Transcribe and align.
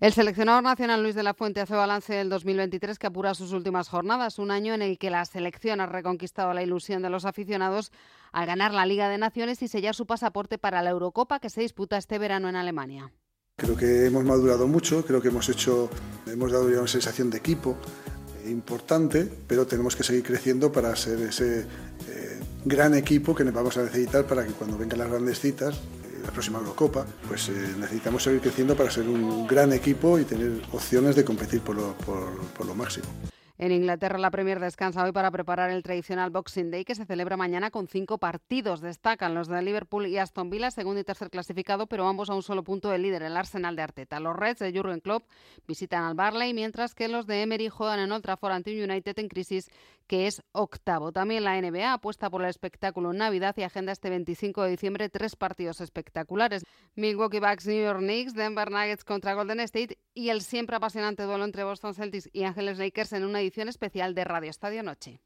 El 0.00 0.12
seleccionador 0.12 0.62
nacional 0.62 1.02
Luis 1.02 1.16
de 1.16 1.24
la 1.24 1.34
Fuente 1.34 1.60
hace 1.60 1.74
balance 1.74 2.14
del 2.14 2.28
2023 2.28 3.00
que 3.00 3.08
apura 3.08 3.34
sus 3.34 3.50
últimas 3.50 3.88
jornadas, 3.88 4.38
un 4.38 4.52
año 4.52 4.72
en 4.72 4.80
el 4.80 4.96
que 4.96 5.10
la 5.10 5.24
selección 5.24 5.80
ha 5.80 5.86
reconquistado 5.86 6.54
la 6.54 6.62
ilusión 6.62 7.02
de 7.02 7.10
los 7.10 7.24
aficionados 7.24 7.90
al 8.30 8.46
ganar 8.46 8.72
la 8.72 8.86
Liga 8.86 9.08
de 9.08 9.18
Naciones 9.18 9.60
y 9.60 9.66
sellar 9.66 9.96
su 9.96 10.06
pasaporte 10.06 10.56
para 10.56 10.82
la 10.82 10.90
Eurocopa 10.90 11.40
que 11.40 11.50
se 11.50 11.62
disputa 11.62 11.96
este 11.98 12.16
verano 12.20 12.48
en 12.48 12.54
Alemania. 12.54 13.10
Creo 13.56 13.76
que 13.76 14.06
hemos 14.06 14.22
madurado 14.22 14.68
mucho, 14.68 15.04
creo 15.04 15.20
que 15.20 15.28
hemos 15.28 15.48
hecho, 15.48 15.90
hemos 16.28 16.52
dado 16.52 16.70
ya 16.70 16.78
una 16.78 16.86
sensación 16.86 17.28
de 17.28 17.38
equipo 17.38 17.76
importante, 18.46 19.28
pero 19.48 19.66
tenemos 19.66 19.96
que 19.96 20.04
seguir 20.04 20.22
creciendo 20.22 20.70
para 20.70 20.94
ser 20.94 21.22
ese 21.22 21.62
eh, 21.62 22.40
gran 22.64 22.94
equipo 22.94 23.34
que 23.34 23.42
vamos 23.42 23.76
a 23.76 23.82
necesitar 23.82 24.28
para 24.28 24.46
que 24.46 24.52
cuando 24.52 24.78
vengan 24.78 25.00
las 25.00 25.10
grandes 25.10 25.40
citas 25.40 25.76
la 26.22 26.30
próxima 26.30 26.58
Eurocopa, 26.58 27.06
pues 27.26 27.48
eh, 27.48 27.74
necesitamos 27.78 28.22
seguir 28.22 28.40
creciendo 28.40 28.76
para 28.76 28.90
ser 28.90 29.08
un 29.08 29.46
gran 29.46 29.72
equipo 29.72 30.18
y 30.18 30.24
tener 30.24 30.62
opciones 30.72 31.16
de 31.16 31.24
competir 31.24 31.60
por 31.60 31.76
lo, 31.76 31.94
por 31.94 32.66
lo 32.66 32.74
máximo. 32.74 33.06
En 33.60 33.72
Inglaterra, 33.72 34.18
la 34.18 34.30
Premier 34.30 34.60
descansa 34.60 35.02
hoy 35.02 35.10
para 35.10 35.32
preparar 35.32 35.70
el 35.70 35.82
tradicional 35.82 36.30
Boxing 36.30 36.70
Day 36.70 36.84
que 36.84 36.94
se 36.94 37.04
celebra 37.04 37.36
mañana 37.36 37.72
con 37.72 37.88
cinco 37.88 38.18
partidos. 38.18 38.80
Destacan 38.80 39.34
los 39.34 39.48
de 39.48 39.60
Liverpool 39.62 40.06
y 40.06 40.16
Aston 40.16 40.48
Villa, 40.48 40.70
segundo 40.70 41.00
y 41.00 41.04
tercer 41.04 41.28
clasificado, 41.28 41.88
pero 41.88 42.06
ambos 42.06 42.30
a 42.30 42.34
un 42.34 42.44
solo 42.44 42.62
punto 42.62 42.88
del 42.88 43.02
líder, 43.02 43.24
el 43.24 43.36
Arsenal 43.36 43.74
de 43.74 43.82
Arteta. 43.82 44.20
Los 44.20 44.36
Reds 44.36 44.60
de 44.60 44.72
Jurgen 44.72 45.00
Klopp 45.00 45.24
visitan 45.66 46.04
al 46.04 46.14
Barley, 46.14 46.54
mientras 46.54 46.94
que 46.94 47.08
los 47.08 47.26
de 47.26 47.42
Emery 47.42 47.68
juegan 47.68 47.98
en 47.98 48.12
Old 48.12 48.22
Trafford 48.22 48.52
ante 48.52 48.72
un 48.72 48.88
United 48.88 49.18
en 49.18 49.26
crisis 49.26 49.68
que 50.06 50.28
es 50.28 50.40
octavo. 50.52 51.10
También 51.10 51.42
la 51.42 51.60
NBA 51.60 51.92
apuesta 51.92 52.30
por 52.30 52.42
el 52.42 52.48
espectáculo 52.48 53.10
en 53.10 53.18
Navidad 53.18 53.56
y 53.58 53.62
agenda 53.62 53.90
este 53.90 54.08
25 54.08 54.62
de 54.62 54.70
diciembre 54.70 55.08
tres 55.08 55.34
partidos 55.34 55.80
espectaculares. 55.80 56.62
Milwaukee 56.94 57.40
Bucks, 57.40 57.66
New 57.66 57.82
York 57.82 57.98
Knicks, 57.98 58.34
Denver 58.34 58.70
Nuggets 58.70 59.04
contra 59.04 59.34
Golden 59.34 59.60
State 59.60 59.98
y 60.14 60.30
el 60.30 60.42
siempre 60.42 60.76
apasionante 60.76 61.24
duelo 61.24 61.44
entre 61.44 61.64
Boston 61.64 61.94
Celtics 61.94 62.30
y 62.32 62.44
Ángeles 62.44 62.78
Lakers 62.78 63.12
en 63.12 63.24
una 63.24 63.42
edición 63.48 63.68
especial 63.68 64.14
de 64.14 64.24
Radio 64.24 64.50
Estadio 64.50 64.82
Noche. 64.82 65.22